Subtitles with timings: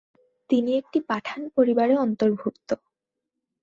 [0.49, 2.69] তিনি একটি পাঠান পরিবারে অন্তর্ভুক্ত।